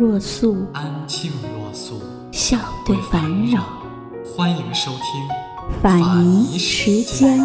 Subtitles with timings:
[0.00, 2.00] 若素，安静若素，
[2.32, 3.62] 笑对烦扰。
[4.24, 7.38] 欢迎收听法尼时间。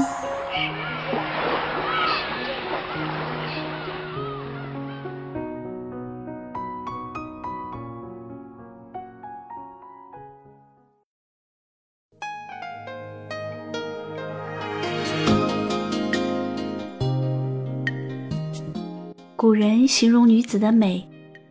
[19.36, 21.06] 古人形容女子的美，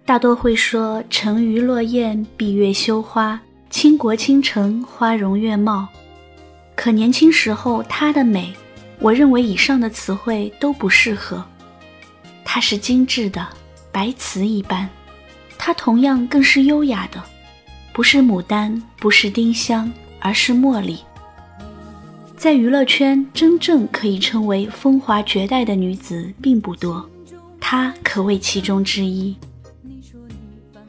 [0.06, 3.40] 大多会说“沉鱼落雁，闭月羞花，
[3.70, 5.88] 倾国倾城，花容月貌”。
[6.76, 8.52] 可年轻时候她的美，
[8.98, 11.42] 我认为以上的词汇都不适合。
[12.44, 13.48] 她是精致的，
[13.90, 14.86] 白瓷一般；
[15.56, 17.22] 她同样更是优雅的，
[17.94, 19.90] 不是牡丹，不是丁香，
[20.20, 20.98] 而是茉莉。
[22.36, 27.08] 在娱乐圈，真正可以称为风华绝代的女子并不多。
[27.58, 29.34] 她可谓其中之一。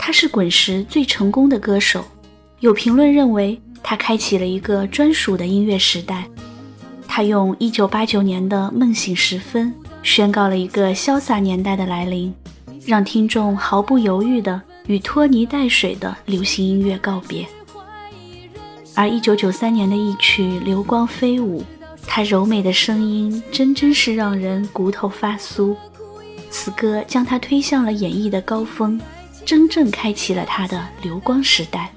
[0.06, 2.06] 他是滚石最成功的歌手，
[2.60, 6.30] 有评论认为他开启了一个专属的音乐时代。
[7.08, 12.32] 他用1989年的《梦醒时分》宣告了一个潇洒年代的来临，
[12.86, 17.44] 让听众毫不犹豫地与拖泥带水的流行音乐告别。
[18.94, 21.62] 而1993年的一曲《流光飞舞》，
[22.06, 25.76] 他柔美的声音真真是让人骨头发酥。
[26.52, 29.02] 此歌将他推向了演绎的高峰，
[29.46, 31.94] 真正开启了他的流光时代。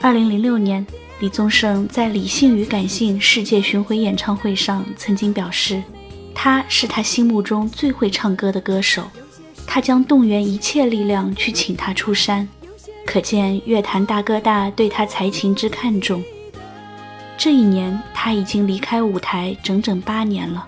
[0.00, 0.86] 二零零六年，
[1.20, 5.82] 李宗盛在《理性与感性》世界巡回演唱会上曾经表示，
[6.34, 9.10] 他是他心目中最会唱歌的歌手，
[9.66, 12.46] 他将动员一切力量去请他出山，
[13.06, 16.22] 可见乐坛大哥大对他才情之看重。
[17.38, 20.66] 这一年，他已经离开舞台整整八年了，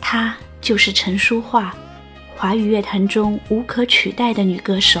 [0.00, 0.34] 他。
[0.64, 1.74] 就是陈淑桦，
[2.36, 5.00] 华语乐坛中无可取代的女歌手。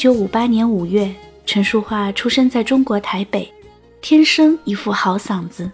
[0.00, 3.52] 九五八年五月，陈淑桦出生在中国台北，
[4.00, 5.70] 天生一副好嗓子。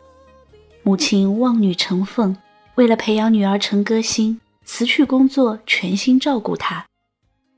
[0.82, 2.36] 母亲望女成凤，
[2.74, 6.84] 为了培养女儿成歌星，辞去工作，全心照顾她。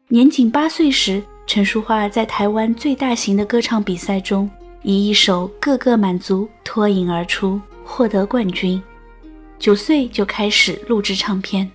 [0.08, 4.50] 年仅八岁时，陈淑桦在台湾最大型的歌唱比赛中，
[4.82, 8.78] 以一首《个个满足》脱颖而出，获得冠军。
[9.58, 11.70] 九岁就开始录制唱片。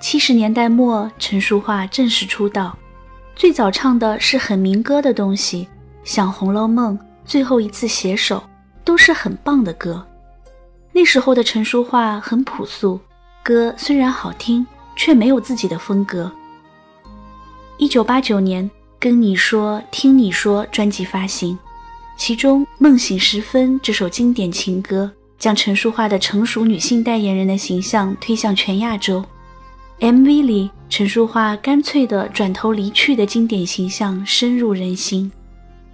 [0.00, 2.78] 七十年代末，陈淑桦正式出道。
[3.36, 5.68] 最早唱的是很民歌的东西，
[6.04, 8.38] 像《红楼梦》《最后一次携手》，
[8.82, 10.04] 都是很棒的歌。
[10.90, 12.98] 那时候的陈淑桦很朴素，
[13.42, 16.32] 歌虽然好听，却没有自己的风格。
[17.76, 18.64] 一九八九年，
[18.98, 21.58] 《跟你说，听你说》专辑发行，
[22.16, 29.22] 其中《梦醒时分》这首经典情歌，将陈淑桦的成熟女性代言人的形象推向全亚洲。
[29.98, 35.32] MV 里，陈淑桦干脆的转头离去的经典形象深入人心，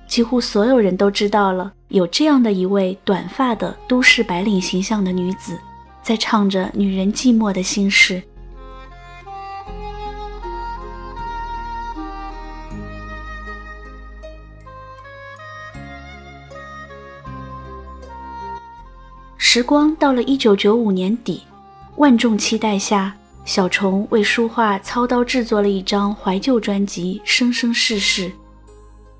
[0.08, 5.56] 几乎所有人都知道了有这样的一位短发的都市白领形象的女子，
[6.02, 8.20] 在唱着女人寂寞的心事。
[19.38, 21.44] 时光到了一九九五年底，
[21.96, 23.16] 万众期待下。
[23.44, 28.28] 小虫为书画操刀制作了一张怀旧专辑《生生世世》。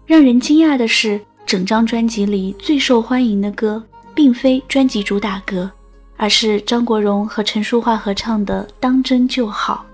[0.07, 3.83] 让人惊讶的是，整张专辑里最受欢迎的歌，
[4.15, 5.71] 并非专辑主打歌，
[6.17, 9.85] 而是张国荣和陈淑桦合唱的《当真就好》。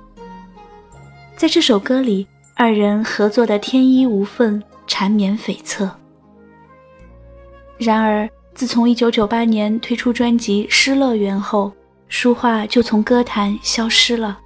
[1.36, 5.88] 在这首歌里，二人合作的天衣无缝，缠绵悱恻。
[7.78, 11.72] 然而，自从1998年推出专辑《失乐园》后，
[12.08, 14.38] 淑桦就从歌坛消失了。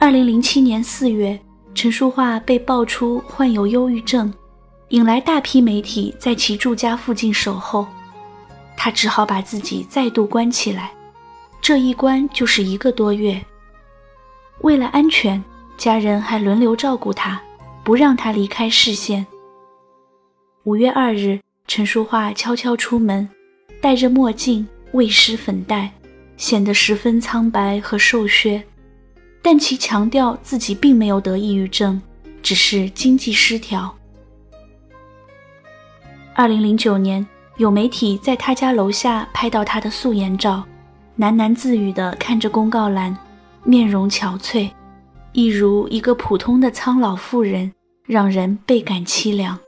[0.00, 1.38] 2007年4月，
[1.74, 4.32] 陈淑桦被爆出患有忧郁症，
[4.88, 7.86] 引来大批媒体在其住家附近守候，
[8.76, 10.92] 他只好把自己再度关起来，
[11.60, 13.42] 这一关就是一个多月。
[14.62, 15.42] 为了安全，
[15.76, 17.40] 家人还轮流照顾他，
[17.84, 19.26] 不让他离开视线。
[20.64, 23.28] 五月二日，陈淑桦悄悄出门，
[23.80, 25.90] 戴着墨镜，未施粉黛，
[26.36, 28.62] 显得十分苍白和瘦削。
[29.42, 32.00] 但其强调自己并没有得抑郁症，
[32.42, 33.94] 只是经济失调。
[36.34, 37.24] 二零零九年，
[37.56, 40.64] 有媒体在他家楼下拍到他的素颜照，
[41.18, 43.16] 喃喃自语地看着公告栏，
[43.62, 44.68] 面容憔悴，
[45.32, 47.72] 一如一个普通的苍老妇人，
[48.04, 49.58] 让人倍感凄凉。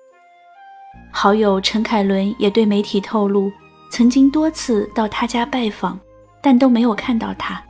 [1.13, 3.51] 好友陈凯伦也对媒体透露，
[3.91, 5.99] 曾经多次到他家拜访，
[6.41, 7.63] 但都没有看到他，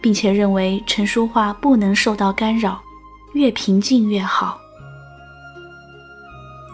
[0.00, 2.80] 并且认为陈淑桦不能受到干扰，
[3.34, 4.58] 越平静越好。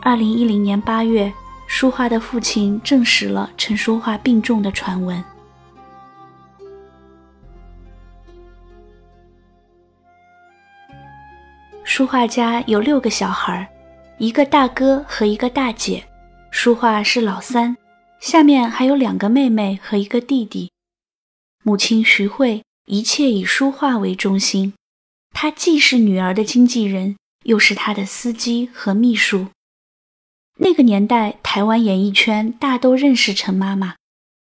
[0.03, 1.33] 二零一零年八月，
[1.67, 5.23] 淑桦的父亲证实了陈淑桦病重的传闻。
[11.85, 13.69] 淑桦家有六个小孩。
[14.19, 16.05] 一个大哥和一个大姐，
[16.53, 17.77] 淑桦是老三，
[18.25, 20.73] 下面还有两个妹妹和一个弟弟。
[21.63, 24.73] 母亲徐慧一切以书画为中心，
[25.35, 29.49] 她既是女儿的经纪人，又是她的司机和秘书。
[30.57, 33.97] 那个年代，台湾演艺圈大都认识陈妈妈，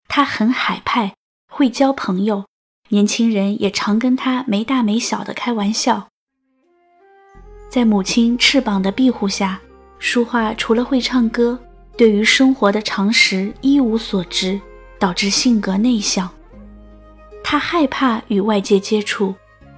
[0.08, 1.14] 她很海派，
[1.52, 2.46] 会交朋友，
[2.88, 6.08] 年轻人也常跟她没大没小的开玩笑。
[7.68, 9.60] 在母亲翅膀的庇护下，
[9.98, 11.62] 书画除了会唱歌，
[11.98, 14.58] 对于生活的常识一无所知，
[15.00, 16.30] 导致性格内向。
[17.42, 19.34] 他害怕与外界接触，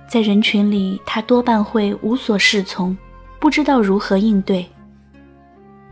[0.06, 2.94] 在人群里，他多半会无所适从，
[3.38, 4.68] 不知道如何应对。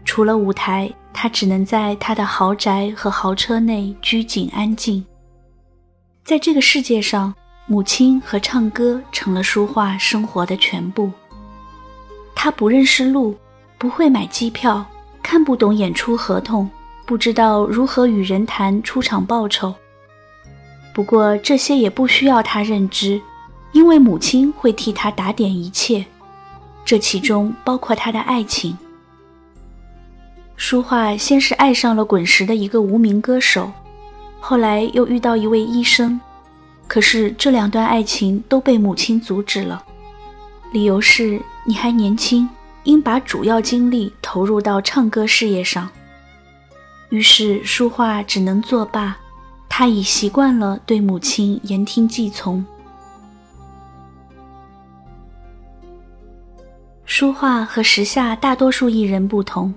[0.04, 5.02] 除了舞台，他只能在他的豪宅和豪车内拘谨安静。
[6.24, 7.34] 在这个世界上，
[7.66, 11.10] 母亲和唱歌成了淑桦生活的全部。
[12.34, 13.34] 他不认识路，
[13.78, 14.84] 不会买机票，
[15.22, 16.68] 看不懂演出合同，
[17.06, 19.74] 不知道如何与人谈出场报酬。
[20.94, 23.20] 不过这些也不需要他认知，
[23.72, 26.04] 因为母亲会替他打点一切，
[26.84, 28.76] 这其中包括他的爱情。
[30.56, 33.70] 舒化先是爱上了滚石的一个无名歌手，
[34.40, 36.20] 后来又遇到一位医生，
[36.88, 39.84] 可是这两段爱情都被母亲阻止了。
[40.72, 42.48] 理由是你还年轻，
[42.88, 45.86] 应把主要精力投入到唱歌事业上。
[47.10, 49.14] 于是淑桦只能作罢，
[49.68, 52.64] 他已习惯了对母亲言听计从。
[57.04, 59.72] 书画和时下大多数艺人不同，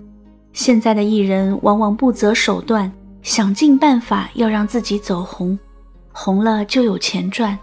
[0.53, 2.89] 现在的艺人往往不择手段，
[3.23, 5.59] 想尽办法要让自己走红，
[6.13, 7.59] 红了就有钱赚。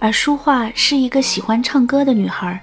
[0.00, 2.60] 而淑桦是一个喜欢唱歌的女孩，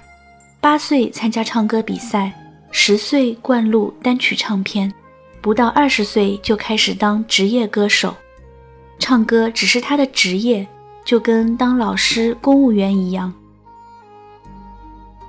[0.60, 2.32] 八岁参加唱歌比赛，
[2.72, 4.92] 十岁灌录单曲唱片，
[5.40, 8.12] 不到二十岁就开始当职业歌手。
[8.98, 10.66] 唱歌只是他的职业，
[11.04, 13.32] 就跟当老师、公务员一样。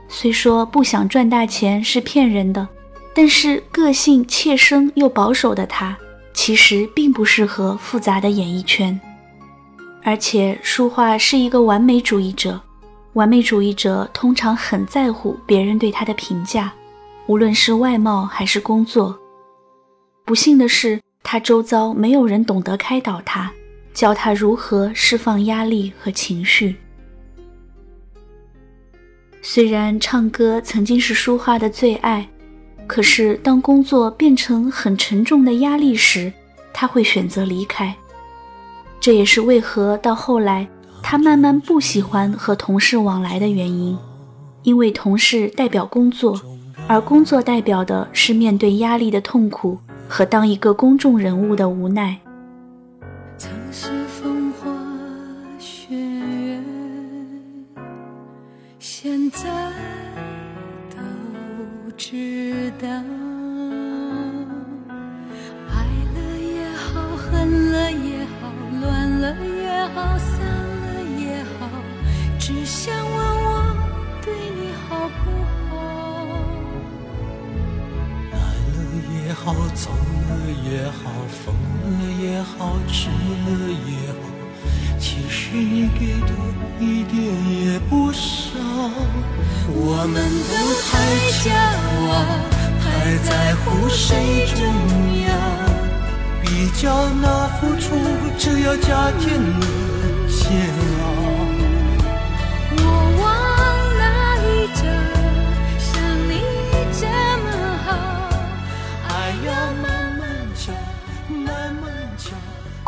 [0.08, 2.68] 虽说不想赚大钱是骗人的，
[3.14, 5.96] 但是个性怯生又保守的他，
[6.34, 9.00] 其实并不适合复杂的演艺圈。
[10.04, 12.60] 而且，舒化是一个完美主义者。
[13.14, 16.72] 完美主义者通常很在乎别人对他的评价，
[17.28, 19.18] 无论是外貌还是工作。
[20.26, 23.52] 不幸的是，他周遭没有人懂得开导他，
[23.94, 26.76] 教他如何释放压力和情绪。
[29.42, 32.28] 虽然唱歌曾经是淑桦的最爱，
[32.86, 36.32] 可是当工作变成很沉重的压力时，
[36.72, 37.96] 他会选择离开。
[39.00, 40.68] 这也是为何到后来
[41.02, 43.98] 他慢慢不喜欢和同事往来的原因，
[44.64, 46.40] 因为同事代表工作，
[46.88, 49.78] 而工作代表的是面对压力的痛苦
[50.08, 52.20] 和当一个公众人物的无奈。
[79.30, 80.34] 也好，走了
[80.66, 83.48] 也好，疯了也好，吃了
[83.86, 84.18] 也好，
[84.98, 86.34] 其实你给的
[86.80, 87.16] 一点
[87.64, 88.58] 也不少。
[89.68, 90.18] 我们
[90.50, 90.90] 都太
[91.44, 91.46] 骄
[92.10, 92.12] 傲，
[92.82, 92.84] 太
[93.24, 94.58] 在乎谁重
[95.28, 95.30] 要。
[96.42, 97.94] 比较那付出，
[98.36, 99.60] 只要加添了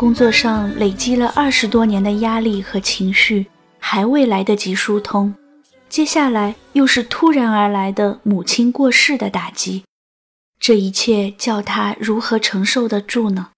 [0.02, 3.46] 工作上累积了二十多年的压力和情绪，
[3.78, 5.32] 还未来得及疏通，
[5.90, 9.84] 接下来又是突然而来的母亲过世的打击。
[10.60, 13.50] 这一切叫他如何承受得住呢？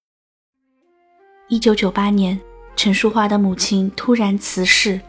[1.48, 2.38] 一九九八年，
[2.76, 5.00] 陈淑桦的母亲突然辞世，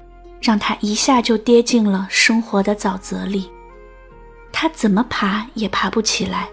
[0.42, 3.51] 让他一下就跌进了生活的沼泽里。
[4.54, 6.48] 他怎么爬也爬不起来。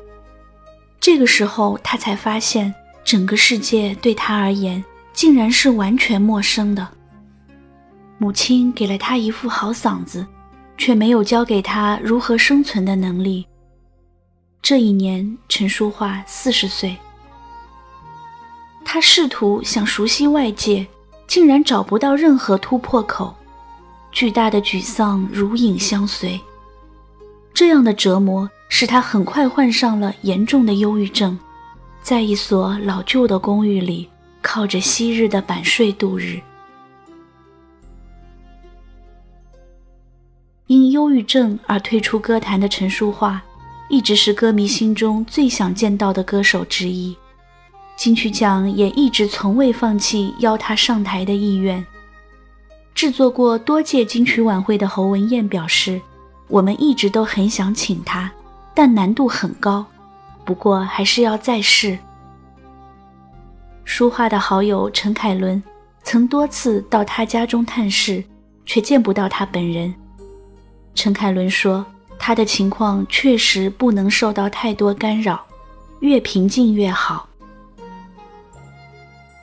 [0.98, 2.74] 这个时候，他才发现
[3.04, 4.82] 整个世界对他而言
[5.12, 6.88] 竟然是完全陌生的。
[8.18, 10.26] 母亲给了他一副好嗓子，
[10.78, 13.46] 却没有教给他如何生存的能力。
[14.62, 16.96] 这一年，陈淑桦四十岁。
[18.84, 20.86] 他试图想熟悉外界，
[21.26, 23.34] 竟然找不到任何突破口，
[24.12, 26.40] 巨大的沮丧如影相随。
[27.52, 31.38] 这样的折磨使他很快患上了严重的忧郁症，
[32.02, 34.08] 在一所老旧的公寓里，
[34.42, 36.40] 靠着昔日的版税度日。
[40.66, 43.40] 因忧郁症而退出歌坛的陈淑桦。
[43.88, 47.14] 一直是歌迷心中最想见到的歌手之一，
[47.94, 51.84] 金曲奖也一直从未放弃邀他上台的意愿。
[52.94, 56.00] 制作过多届金曲晚会的侯文燕表示
[56.48, 58.32] ：“我们一直都很想请他，
[58.72, 59.84] 但难度很高，
[60.44, 61.98] 不过还是要再试。”
[63.84, 65.62] 书画的好友陈凯伦
[66.02, 68.22] 曾多次到他家中探视，
[68.64, 69.94] 却见不到他本人。
[70.94, 71.84] 陈凯伦说。
[72.24, 75.44] 他的情况确实不能受到太多干扰，
[75.98, 77.28] 越平静越好。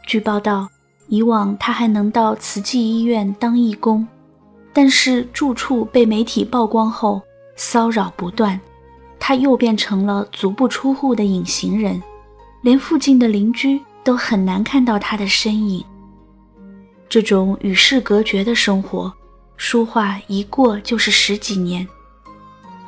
[0.08, 0.70] 据报道，
[1.10, 4.08] 以往他还能到慈济医院当义工，
[4.72, 7.22] 但是住处被媒体曝光后，
[7.58, 8.58] 骚扰不断，
[9.30, 12.02] 他又变成了足不出户的隐形人，
[12.62, 15.86] 连附近的邻居都很难看到他的身影。
[17.08, 19.14] 这种与世隔绝的生活，
[19.56, 21.88] 书画一过就是十几年。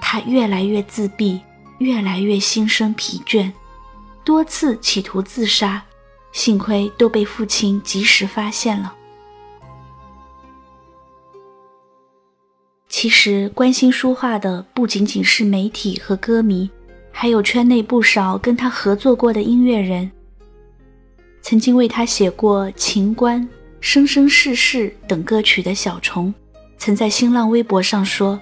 [0.02, 1.40] 他越来越自闭，
[1.78, 3.52] 越来越心生疲倦，
[4.24, 5.84] 多次企图自杀，
[6.32, 8.92] 幸亏都被父亲及时发现了。
[12.92, 16.70] 其实，关心书画的不仅仅是媒体和歌迷，
[17.10, 20.12] 还有圈内不少跟他合作过的音乐人。
[21.42, 23.42] 曾经为他写过《情关》
[23.80, 26.32] 《生生世世》等歌曲的小虫，
[26.78, 28.40] 曾在新浪微博上说。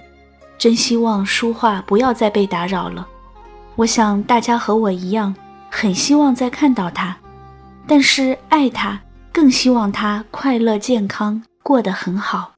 [0.58, 3.06] 真希望书画不要再被打扰了。
[3.76, 5.34] 我想大家和我一样，
[5.70, 7.16] 很希望再看到他，
[7.86, 9.00] 但是爱他，
[9.32, 12.52] 更希望他快乐健康，过得很好。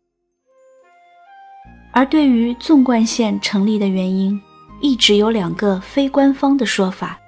[1.93, 4.41] 而对于纵贯线成立的原因，
[4.81, 7.19] 一直有两个非官方的说法，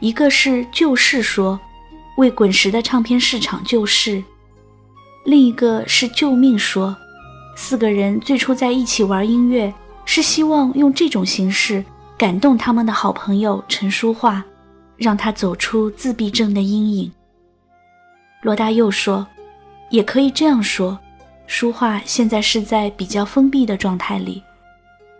[0.00, 1.60] 一个是救市说，
[2.16, 4.22] 为滚石的唱片市场救市；
[5.24, 6.96] 另一个是救命说，
[7.56, 9.72] 四个人最初在一起玩音乐。
[10.04, 11.82] 是希望用这种形式
[12.18, 14.42] 感动他们的好朋友陈淑桦，
[14.96, 17.12] 让他走出自闭症的阴影。
[18.42, 19.24] 罗大佑说
[19.90, 20.98] ：“也可以这样说，
[21.52, 24.42] 书画现在是在比较封闭的状态里。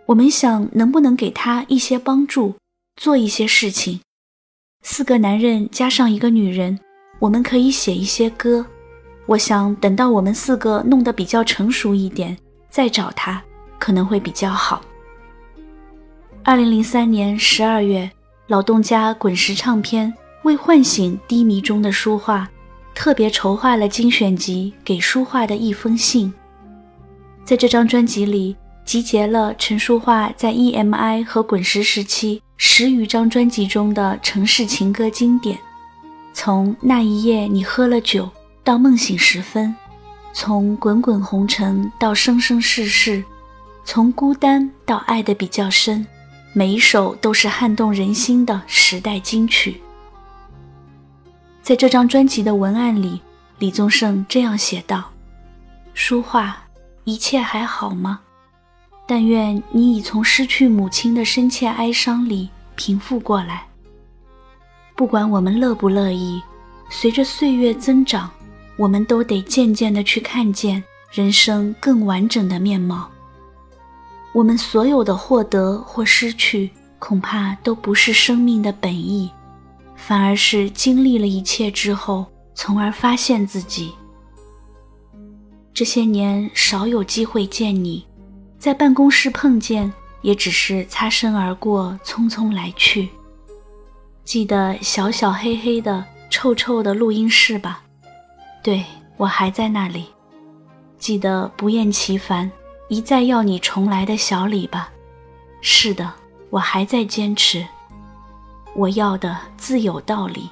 [0.07, 2.55] 我们想能不能给他一些帮助，
[2.99, 4.01] 做一些事情。
[4.81, 6.79] 四个男人加上一个女人，
[7.19, 8.65] 我们可以写一些歌。
[9.27, 12.35] 我想等到我们四个弄得比较成熟一点，
[12.67, 13.39] 再找他。”
[13.77, 14.81] 可能会比较好。
[16.43, 18.09] 二零零三年十二月，
[18.47, 20.11] 老东家滚石唱片
[20.43, 22.49] 为唤醒低迷中的书画，
[22.95, 26.27] 特别筹划了精选集《给书画的一封信》。
[27.45, 35.57] 在这张专辑里，集结了陈淑桦在 EMI 和滚石时期十余张专辑中的城市情歌经典，
[36.33, 38.29] 从那一夜你喝了酒
[38.63, 39.75] 到梦醒时分，
[40.33, 43.23] 从滚滚红尘到生生世世。
[43.85, 46.07] 从孤单到爱的比较深，
[46.53, 49.81] 每一首都是撼动人心的时代金曲。
[51.63, 53.21] 在这张专辑的文案里，
[53.57, 55.09] 李宗盛这样写道
[55.95, 56.57] ：“书画，
[57.05, 58.19] 一切还好吗？
[59.07, 63.65] 但愿你已从失去母亲的深切哀伤里平复过来。
[64.93, 66.41] 不管我们乐不乐意，
[66.89, 68.29] 随着岁月增长，
[68.75, 73.09] 我们都得渐渐地去看见人生更完整的面貌。
[74.33, 79.31] 我们所有的获得或失去，恐怕都不是生命的本意，
[80.05, 83.91] 反而是经历了一切之后。”从而发现自己。
[85.73, 88.05] 这些年少有机会见你，
[88.59, 89.91] 在办公室碰见，
[90.21, 93.09] 也只是擦身而过，匆匆来去。
[94.23, 97.81] 记得小小黑黑的、臭臭的录音室吧？
[98.61, 98.85] 对
[99.17, 100.05] 我还在那里。
[100.99, 102.49] 记得不厌其烦、
[102.87, 104.91] 一再要你重来的小李吧？
[105.59, 106.13] 是的，
[106.51, 107.65] 我还在坚持。
[108.75, 110.49] 我要的自有道理。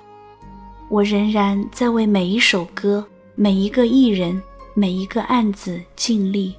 [0.89, 4.41] 我仍然在为每一首歌、每一个艺人、
[4.73, 6.55] 每一个案子尽力，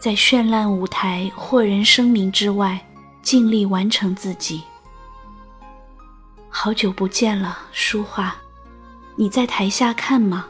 [0.00, 2.80] 在绚烂舞台获人声名之外，
[3.22, 4.62] 尽力完成自己。
[6.48, 8.34] 好久不见了，书画，
[9.16, 10.46] 你在台下看吗？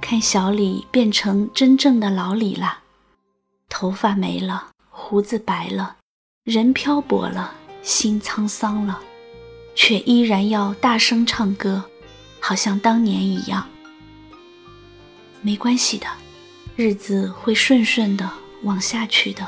[0.00, 2.78] 看小李变成真正的老李了，
[3.68, 5.96] 头发没了，胡子白了，
[6.44, 9.00] 人漂泊了，心沧桑了，
[9.74, 11.84] 却依然要大声唱歌。
[12.44, 13.68] 好像当年一样，
[15.42, 16.06] 没关系的，
[16.74, 18.28] 日子会顺顺的
[18.64, 19.46] 往下去的，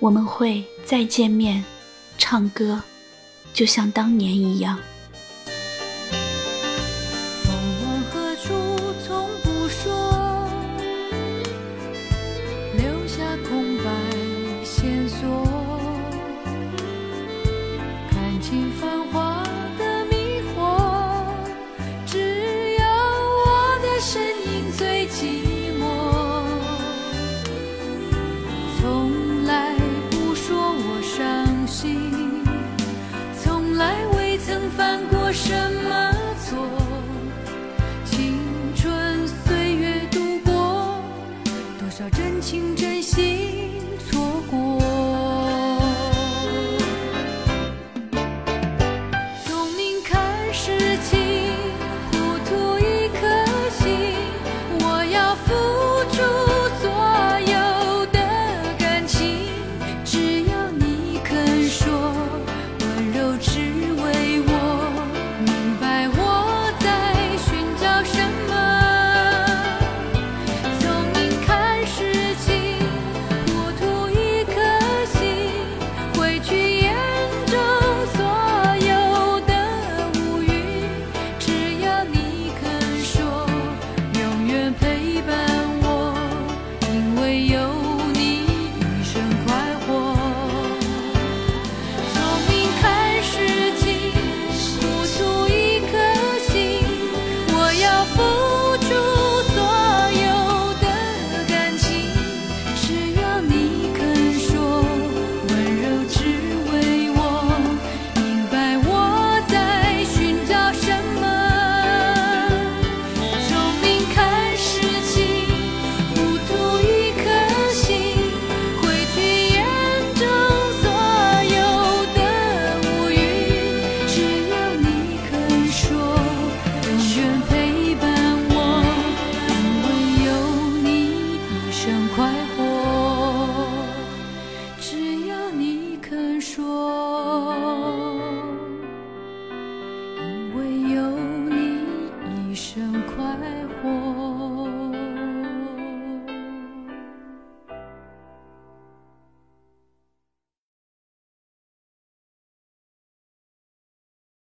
[0.00, 1.64] 我们会再见面，
[2.18, 2.82] 唱歌，
[3.54, 4.76] 就像当年一样。